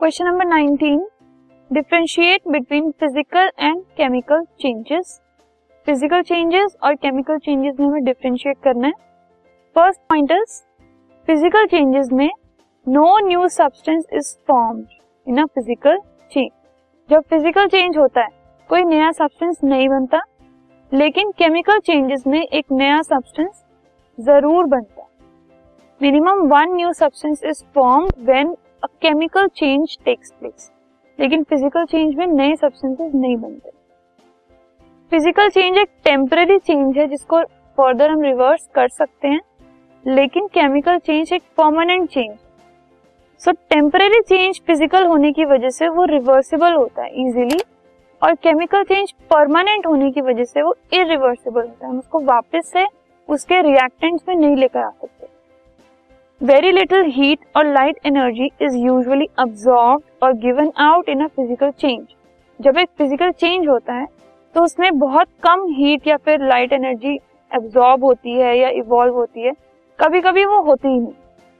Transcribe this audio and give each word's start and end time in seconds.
Question 0.00 0.24
number 0.24 0.44
19 0.46 0.98
differentiate 1.70 2.40
between 2.48 2.90
physical 3.00 3.48
and 3.58 3.80
chemical 3.96 4.42
changes 4.60 5.18
physical 5.86 6.22
changes 6.22 6.76
और 6.82 6.94
chemical 6.94 7.38
changes 7.38 7.74
में 7.80 7.86
हमें 7.86 8.04
differentiate 8.04 8.56
करना 8.64 8.86
है. 8.86 8.92
First 9.76 10.00
point 10.08 10.32
is 10.32 10.60
physical 11.28 11.66
changes 11.66 12.12
में 12.12 12.30
no 12.86 13.06
new 13.28 13.48
substance 13.48 14.04
is 14.12 14.34
formed 14.48 14.86
in 15.26 15.42
a 15.42 15.44
physical 15.46 15.98
change 16.32 16.50
जब 17.08 17.24
physical 17.30 17.66
change 17.66 17.98
होता 17.98 18.20
है, 18.20 18.30
कोई 18.70 18.84
नया 18.84 19.10
सब्सटेंस 19.12 19.58
नहीं 19.64 19.88
बनता, 19.88 20.20
लेकिन 20.92 21.30
केमिकल 21.38 21.78
चेंजेस 21.80 22.26
में 22.26 22.40
एक 22.40 22.64
नया 22.72 23.02
सब्सटेंस 23.02 23.64
ज़रूर 24.18 24.66
बनता 24.66 25.02
है. 25.02 25.08
Minimum 26.00 26.46
one 26.48 26.74
new 26.76 26.92
substance 26.94 27.44
is 27.44 27.64
form 27.74 28.08
when 28.24 28.56
chemical 28.82 29.46
change 29.48 29.96
takes 30.04 30.32
place 30.32 30.70
लेकिन 31.18 31.42
फ़िज़िकल 31.42 31.84
चेंज 31.84 32.14
में 32.16 32.26
नए 32.26 32.54
सब्सटेंसेस 32.56 33.14
नहीं 33.14 33.36
बनते। 33.36 33.70
फ़िज़िकल 35.12 35.48
चेंज 35.50 35.78
एक 35.78 35.88
टेम्पररी 36.04 36.58
चेंज 36.58 36.98
है 36.98 37.06
जिसको 37.08 37.42
फर्दर 37.78 38.10
हम 38.10 38.22
रिवर्स 38.22 38.68
कर 38.74 38.88
सकते 38.88 39.28
हैं। 39.28 39.40
लेकिन 40.04 40.46
केमिकल 40.46 40.98
चेंज 40.98 41.32
एक 41.32 41.42
permanent 41.58 42.08
change 42.10 42.36
so 43.42 43.52
temporary 43.70 44.20
change 44.20 44.60
physical 44.66 45.06
होने 45.06 45.32
की 45.32 45.44
वजह 45.46 45.70
से 45.70 45.88
वो 45.88 46.04
रिवर्सिबल 46.06 46.72
होता 46.72 47.02
है 47.02 47.08
इजीली 47.22 47.58
और 48.22 48.34
केमिकल 48.36 48.82
चेंज 48.84 49.12
परमानेंट 49.30 49.86
होने 49.86 50.10
की 50.10 50.20
वजह 50.22 50.44
से 50.44 50.62
वो 50.62 50.74
इरिवर्सिबल 50.92 51.60
होता 51.60 51.86
है। 51.86 51.90
हम 51.90 51.98
उसको 51.98 52.20
वापस 52.22 52.70
से 52.72 52.86
उसके 53.28 53.60
रिएक्टेंट्स 53.62 54.24
में 54.28 54.34
नहीं 54.36 54.56
लेकर 54.56 54.78
आ 54.78 54.90
सकते। 54.90 55.17
वेरी 56.40 56.70
लिटिल 56.72 57.04
हीट 57.06 57.38
और 57.56 57.66
light 57.66 57.96
energy 58.06 58.44
is 58.62 58.76
usually 58.76 59.26
absorb 59.38 60.02
और 60.22 60.32
given 60.34 60.70
out 60.80 61.08
in 61.08 61.24
a 61.24 61.26
physical 61.26 61.70
change 61.70 62.04
जब 62.60 62.76
एक 62.78 62.88
फ़िज़िकल 62.98 63.30
चेंज 63.32 63.66
होता 63.68 63.94
है 63.94 64.06
तो 64.54 64.62
उसमें 64.64 64.98
बहुत 64.98 65.28
कम 65.42 65.66
हीट 65.70 66.06
या 66.06 66.16
फिर 66.16 66.46
लाइट 66.48 66.72
एनर्जी 66.72 67.14
एब्सॉर्ब 67.50 68.04
होती 68.04 68.32
है 68.32 68.56
या 68.58 68.68
इवॉल्व 68.74 69.14
होती 69.14 69.42
है। 69.42 69.52
कभी 69.98 70.20
कभी 70.20 70.44
वो 70.44 70.60
होती 70.62 70.88
ही 70.88 70.98
नहीं, 70.98 71.12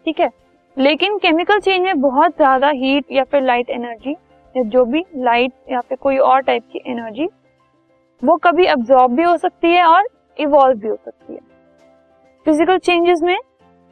ठीक 0.06 0.20
है? 0.20 0.30
लेकिन 0.76 1.18
केमिकल 1.18 1.60
चेंज 1.60 1.82
में 1.82 2.00
बहुत 2.00 2.36
ज़्यादा 2.36 2.68
हीट 2.70 3.12
या 3.12 3.24
फिर 3.24 3.42
लाइट 3.42 3.70
एनर्जी 3.70 4.12
या 4.54 4.62
जो 4.64 4.84
भी 4.84 5.04
लाइट 5.16 5.52
या 5.72 5.80
फिर 5.80 5.98
कोई 6.02 6.18
और 6.20 6.42
टाइप 6.42 6.68
की 6.72 6.82
एनर्जी 6.86 7.28
वो 8.22 8.36
कभी 8.38 8.66
अब्जॉर्ब 8.68 9.16
भी 9.16 9.22
हो 9.22 9.36
सकती 9.38 9.72
है 9.72 9.84
और 9.86 10.08
इवॉल्व 10.38 10.78
भी 10.78 10.88
हो 10.88 10.96
सकती 10.96 11.32
है। 11.34 11.40
फ़िज़िकल 12.46 12.78
चेंजेस 12.78 13.22
में 13.22 13.36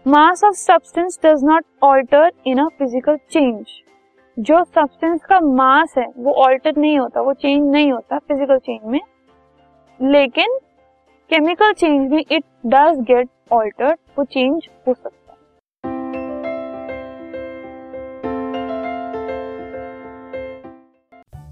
mass 0.06 0.42
of 0.44 0.54
substance 0.54 1.18
does 1.24 1.42
not 1.44 1.64
alter 1.82 2.30
in 2.46 2.58
a 2.58 2.66
physical 2.78 3.16
change 3.30 3.66
जो 4.36 4.62
सब्सटेंस 4.64 5.20
का 5.24 5.38
मास 5.40 5.94
है, 5.98 6.06
वो 6.16 6.32
ऑल्टर 6.42 6.76
नहीं 6.76 6.98
होता, 6.98 7.20
वो 7.20 7.32
चेंज 7.32 7.70
नहीं 7.70 7.90
होता 7.92 8.18
फ़िज़िकल 8.18 8.58
चेंज 8.58 8.80
में। 8.84 9.00
लेकिन 10.00 10.58
केमिकल 11.30 11.72
चेंज 11.72 12.10
में 12.12 12.18
इट 12.20 12.44
डज 12.66 13.00
गेट 13.08 13.28
ऑल्टर 13.52 13.96
वो 14.18 14.24
चेंज 14.24 14.68
हो 14.88 14.94
सकता 14.94 15.25